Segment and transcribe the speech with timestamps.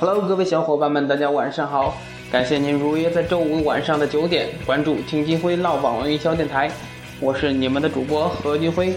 [0.00, 1.96] Hello，各位小伙伴们，大家晚上好！
[2.30, 6.70] 感谢您如约在周五晚上的九点关注听金辉唠网营销电台，
[7.18, 8.94] 我是你们的主播何金辉。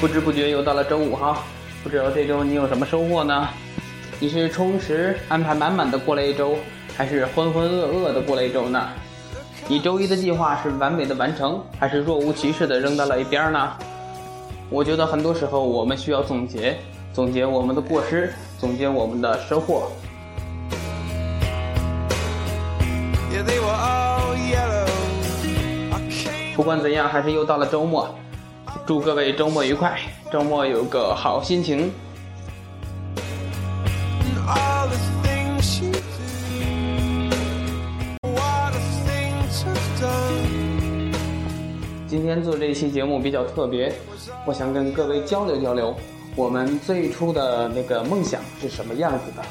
[0.00, 1.42] 不知不觉又到了周五哈，
[1.82, 3.50] 不知道这周你有什么收获呢？
[4.18, 6.56] 你是充实、安排满满的过了一周，
[6.96, 8.88] 还是浑浑噩噩的过了一周呢？
[9.68, 13.76] 你周一的计划是完美的完成，还是若无其事的扔到了一边呢？
[14.68, 16.76] 我觉得很多时候我们需要总结，
[17.12, 19.92] 总结我们的过失，总结我们的收获。
[26.56, 28.12] 不管怎样，还是又到了周末，
[28.84, 30.00] 祝各位周末愉快，
[30.32, 31.92] 周末有个好心情。
[42.26, 43.94] 今天做这期节目比较特别，
[44.44, 45.94] 我想跟各位交流交流，
[46.34, 49.44] 我们最初的那个梦想是什么样子的。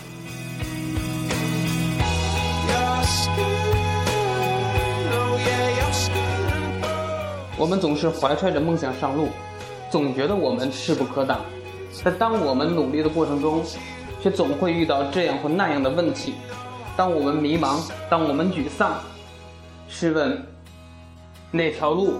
[7.58, 9.30] 我们总是怀揣着梦想上路，
[9.90, 11.46] 总觉得我们势不可挡，
[12.04, 13.64] 但当我们努力的过程中，
[14.22, 16.34] 却总会遇到这样或那样的问题。
[16.98, 19.00] 当我们迷茫，当我们沮丧，
[19.88, 20.46] 试问
[21.52, 22.16] 哪条路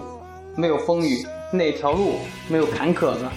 [0.56, 1.26] 没有风雨？
[1.52, 3.32] 哪条路没有坎坷呢？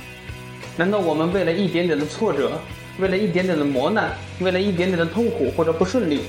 [0.76, 2.52] 难道我们为了一点点的挫折，
[2.98, 6.22] 为了一点点的磨难，为了一点点的痛苦或者不顺利，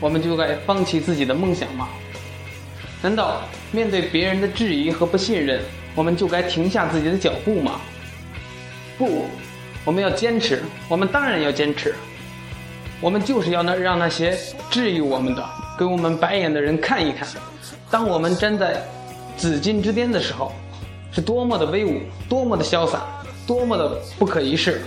[0.00, 1.88] 我们就该放弃自己的梦想吗？
[3.02, 5.60] 难道面对别人的质疑和不信任，
[5.94, 7.80] 我们就该停下自己的脚步吗？
[8.98, 9.26] 不，
[9.84, 11.94] 我们要坚持，我们当然要坚持。
[13.00, 14.36] 我们就是要那让那些
[14.70, 15.42] 质疑我们的、
[15.78, 17.26] 给我们白眼的人看一看，
[17.90, 18.82] 当我们站在
[19.36, 20.52] 紫金之巅的时候，
[21.10, 23.00] 是多么的威武，多么的潇洒，
[23.46, 24.82] 多么的不可一世。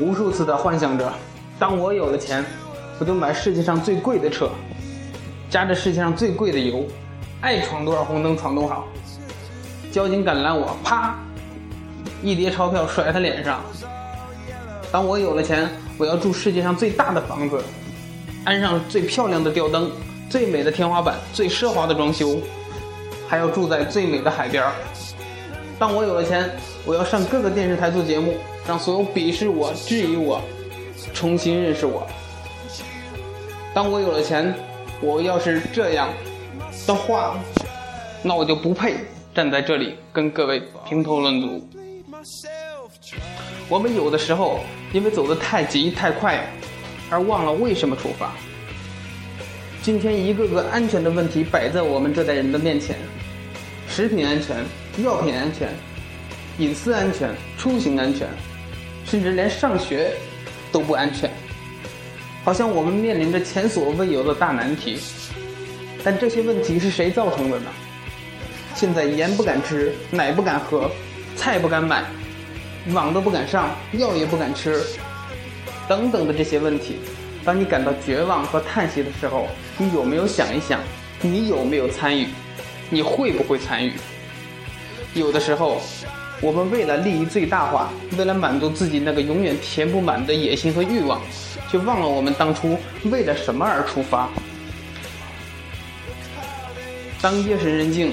[0.00, 1.12] 无数次的幻想着，
[1.58, 2.44] 当我有了钱，
[2.98, 4.48] 我就买世界上最贵的车，
[5.50, 6.84] 加着世界上最贵的油，
[7.40, 8.84] 爱闯多少红灯闯多少。
[9.92, 11.14] 交警敢拦我，啪，
[12.22, 13.60] 一叠钞票甩他脸上。
[14.90, 17.62] 当我有了钱，我要住世界上最大的房子，
[18.44, 19.90] 安上最漂亮的吊灯，
[20.28, 22.40] 最美的天花板，最奢华的装修，
[23.28, 24.64] 还要住在最美的海边
[25.78, 26.50] 当我有了钱，
[26.84, 28.34] 我要上各个电视台做节目。
[28.64, 30.40] 让所有鄙视我、质疑我，
[31.12, 32.06] 重新认识我。
[33.74, 34.54] 当我有了钱，
[35.00, 36.08] 我要是这样
[36.86, 37.36] 的话，
[38.22, 38.98] 那我就不配
[39.34, 41.68] 站在这里跟各位评头论足。
[43.68, 44.60] 我们有的时候
[44.92, 46.46] 因为走得太急太快，
[47.10, 48.32] 而忘了为什么出发。
[49.82, 52.96] 今天一个个安全的问题摆在我们这代人的面前：
[53.88, 54.64] 食品安全、
[55.04, 55.68] 药品安全、
[56.58, 58.28] 隐私安全、出行安全。
[59.04, 60.12] 甚至连上学
[60.70, 61.28] 都不安全，
[62.44, 64.96] 好像我们面临着前所未有的大难题。
[66.04, 67.66] 但这些问题是谁造成的呢？
[68.76, 70.88] 现在盐不敢吃，奶不敢喝，
[71.42, 72.04] 菜不敢买，
[72.92, 74.80] 网都不敢上，药也不敢吃，
[75.88, 76.98] 等等的这些问题，
[77.44, 80.78] 当你感到绝望和叹息的时候，你有没有想一想，
[81.20, 82.28] 你有没有参与？
[82.90, 83.92] 你会不会参与？
[85.14, 85.80] 有的时候。
[86.40, 87.88] 我们为了利益最大化，
[88.18, 91.20] 为了满足自己那个永远填不满的野心和欲望，
[91.70, 94.28] 却忘了我们当初为了什么而出发。
[97.20, 98.12] 当夜深人静，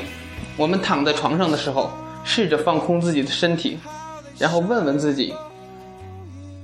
[0.56, 1.92] 我们躺在床上的时候，
[2.32, 3.80] 试着放空自己的身体，
[4.38, 5.34] 然后问问自己：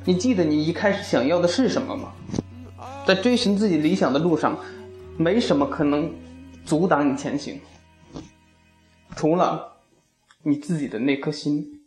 [0.05, 2.13] 你记得你一开始想要的是什么吗？
[3.03, 4.55] 在追寻自己理想的路上，
[5.17, 6.13] 没什么可能
[6.65, 7.59] 阻挡你前行，
[9.15, 9.73] 除了。
[10.43, 11.81] 你自己的那颗心，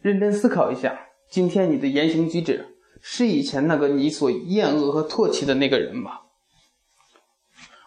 [0.00, 0.98] 认真思考一下，
[1.30, 6.20] 今天你的言行举止是以前那个你所厌恶和唾弃的那个人吗？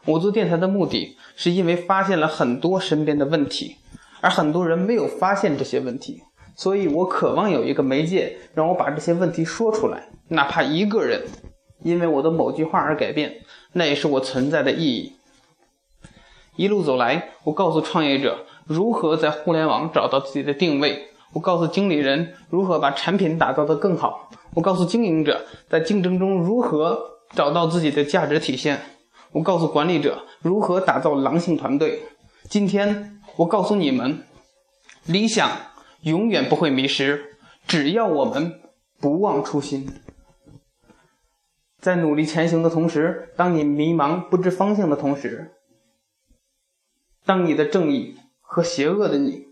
[0.06, 3.78] 我做电台的目的是因为发现了很多身边的问题，
[4.26, 6.24] 而很多人没有发现这些问题，
[6.56, 11.28] 所以我渴望有一个媒介让我把这些问题说出来，哪怕一个人
[11.84, 13.36] 因为我的某句话而改变，
[13.74, 15.14] 那也是我存在的意义。
[16.56, 18.48] 一路走来，我告诉创业者。
[18.66, 21.10] 如何在互联网找到自己的定位？
[21.34, 24.32] 我告诉经理人如何把产品打造得更好。
[24.56, 27.00] 我告诉经营者在竞争中如何
[27.36, 28.82] 找到自己的价值体现。
[29.34, 32.02] 我告诉管理者如何打造狼性团队。
[32.50, 34.24] 今天我告诉你们，
[35.06, 35.50] 理想
[36.04, 37.36] 永远不会迷失，
[37.68, 38.62] 只要我们
[39.00, 39.90] 不忘初心。
[41.82, 45.52] 在努力前行的同时，当你迷茫不知方向的同时，
[47.26, 49.48] 当你的正义和邪恶的你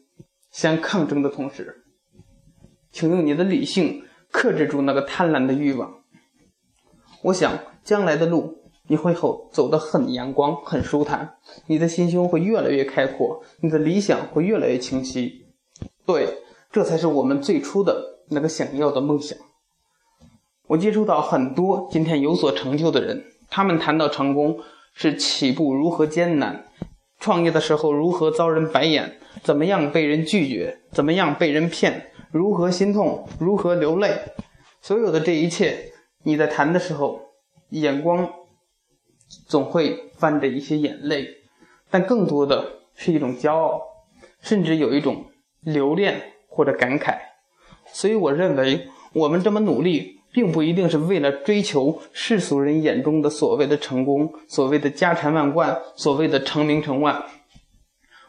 [0.50, 1.84] 相抗争的同时，
[2.90, 6.02] 请用你的理性克制住那个贪婪的欲望。
[7.24, 11.36] 我想，将来的路你会后走得很阳光、很舒坦，
[11.68, 15.46] 你的心胸会越来越开阔，你的理想会越来越清晰。
[16.06, 16.40] 对，
[16.72, 19.38] 这才是我们最初的那个想要的梦想。
[20.68, 24.60] 我接触到很多今天有所成就的人，他们谈到成功
[24.94, 26.66] 是起步如何艰难，
[27.20, 34.20] 创业的时候如何遭人白眼，怎么样被人拒绝，怎么样被人骗，如何心痛，如何流泪，
[34.82, 35.92] 所有的这一切，
[36.24, 37.22] 你在谈的时候，
[37.70, 38.30] 眼光
[39.48, 41.28] 总会泛着一些眼泪，
[41.90, 42.66] 但更多的
[42.96, 43.82] 是一种骄傲，
[44.42, 45.26] 甚至有一种
[45.62, 47.16] 留恋或者感慨。
[47.92, 50.20] 所以我认为，我们这么努力。
[50.34, 57.24] 并不一定是为了追求世俗人眼中的所谓的成功，所谓的家财万贯，所谓的成名成万。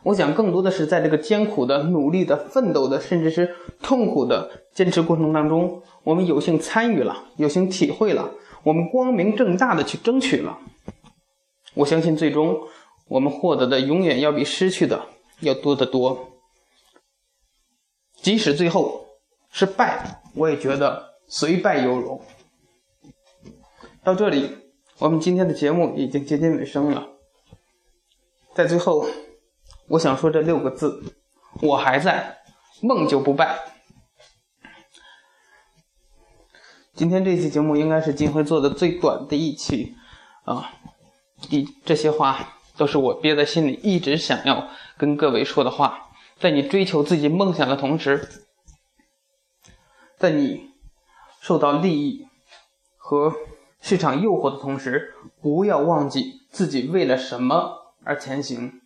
[0.03, 8.31] 我想，更多的是在这个艰苦的、努力的、奋斗的，甚至是痛苦的坚持过程当中，我们有幸参与了，有幸体会了，
[8.65, 10.59] 我们光明正大的去争取了。
[11.75, 12.69] 我相信，最终
[13.09, 15.07] 我们获得的永远要比失去的
[15.41, 16.41] 要多得多。
[18.17, 19.07] 即使最后
[19.51, 21.15] 是败，我也觉得。
[21.27, 22.21] 虽败犹荣。
[24.05, 24.59] 到这里，
[24.99, 27.09] 我们今天的节目已经接近尾声了。
[28.55, 29.07] 在最后，
[29.89, 31.03] 我想说这六个字：
[31.63, 32.41] 我还在，
[32.83, 33.59] 梦就不败。
[36.95, 39.95] 今天这期节目应该是金辉做的最短的一期
[40.45, 40.75] 啊！
[41.51, 44.69] 一这些话都是我憋在心里，一直想要
[44.99, 46.11] 跟各位说的话。
[46.39, 48.29] 在你追求自己梦想的同时，
[50.19, 50.73] 在你。
[51.41, 52.27] 受到利益
[52.97, 53.35] 和
[53.79, 55.13] 市场诱惑的同时，
[55.43, 58.81] 不要忘记自己为了什么而前行。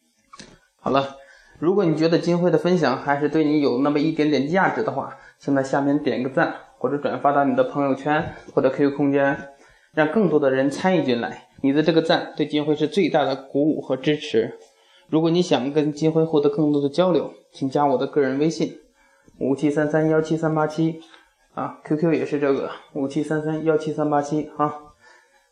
[0.81, 1.19] 好了，
[1.61, 9.51] 如果你觉得金辉的分享还是对你有那么一点点价值的话，请在下面点个赞，或者转发到你的朋友圈或者 QQ 空间，
[9.93, 11.49] 让更多的人参与进来。
[11.63, 14.59] 你的这个赞对金辉是最大的鼓舞和支持。
[15.09, 18.79] 如果你想跟金辉获得更多的交流，请加我的个人微信：
[19.39, 21.01] 五七三三幺七三八七。
[21.55, 24.95] 啊，QQ 也是这个五七三三幺七三八七哈，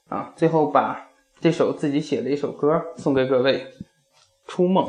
[0.08, 1.10] 啊，最后把
[1.40, 3.58] 这首自己写的一首歌送给各位，
[4.46, 4.86] 《初梦》。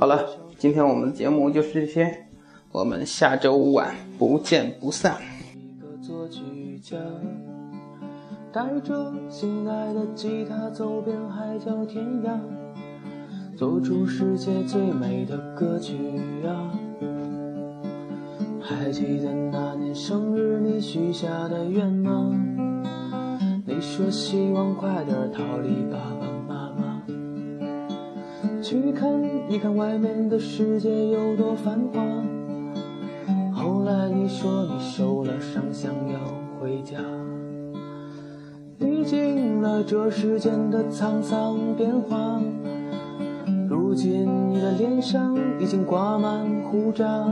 [0.00, 2.26] 好了，今天我们的节目就是这些，
[2.72, 5.20] 我们下周五晚不见不散。
[8.50, 12.38] 带着心爱的吉他走遍海角天涯，
[13.54, 15.94] 做出世界最美的歌曲
[16.46, 16.72] 啊！
[18.62, 22.32] 还记得那年生日你许下的愿吗？
[23.66, 26.15] 你说希望快点逃离吧，
[28.68, 29.08] 去看
[29.48, 32.02] 一看外面的世界有多繁华。
[33.54, 36.18] 后来你说你受了伤，想要
[36.58, 36.98] 回家。
[38.80, 42.42] 历经了这世间的沧桑变化，
[43.70, 47.24] 如今你的脸上已经挂满胡渣，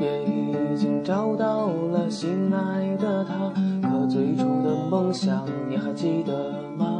[0.00, 3.52] 也已经找到了心爱的他。
[3.88, 6.97] 可最初的梦想你还记得吗？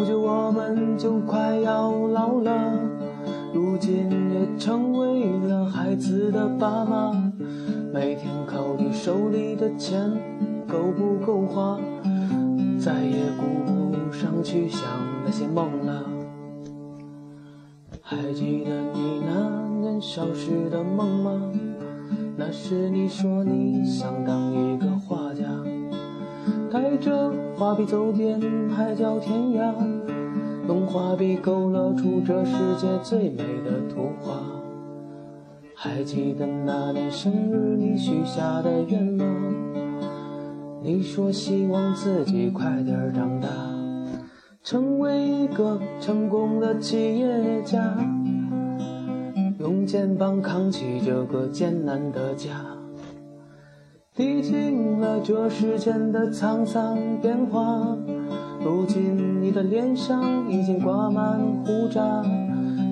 [0.00, 2.72] 不久我们就快要老了，
[3.52, 7.12] 如今也成为了孩子的爸妈，
[7.92, 10.10] 每天考虑手里的钱。
[10.66, 11.78] 够不够花？
[12.78, 14.80] 再也顾不上去想
[15.22, 16.02] 那些梦了。
[18.00, 21.52] 还记得你那年少时的梦吗？
[22.38, 24.79] 那时你说你想当一个，
[26.90, 29.72] 带着画笔走遍海角天涯，
[30.66, 34.42] 用画笔勾勒出这世界最美的图画。
[35.72, 39.24] 还记得那年生日你许下的愿吗？
[40.82, 43.48] 你说希望自己快点长大，
[44.64, 47.96] 成为一个成功的企业家，
[49.60, 52.50] 用肩膀扛起这个艰难的家。
[54.20, 57.96] 历经了这世间的沧桑变化，
[58.62, 62.22] 如今你的脸上已经挂满胡渣，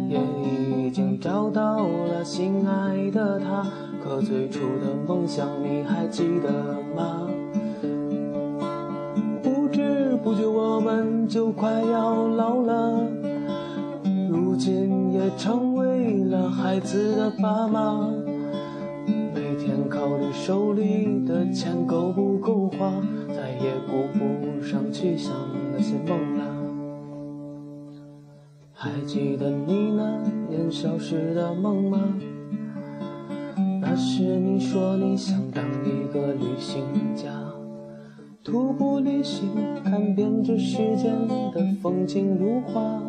[0.08, 3.66] 也已经找到了心爱的他。
[4.02, 6.50] 可最初的梦想你还记得
[6.96, 7.28] 吗？
[9.42, 13.02] 不知不觉，我们就快要老了。
[14.30, 18.08] 如今也成为了孩子的爸妈，
[19.98, 22.88] 考虑手里的钱够不够花，
[23.34, 25.34] 再也顾不上去想
[25.72, 26.44] 那些梦啦。
[28.72, 31.98] 还记得你那年少时的梦吗？
[33.82, 36.84] 那时你说你想当一个旅行
[37.16, 37.32] 家，
[38.44, 39.50] 徒步旅行，
[39.82, 43.02] 看遍这世间的风景如画。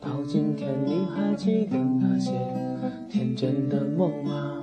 [0.00, 2.30] 到今天，你还记得那些
[3.08, 4.62] 天真的梦吗？